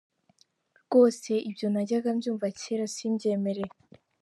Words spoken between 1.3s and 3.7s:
ibyo najyaga mbyumva kera, simbyemere.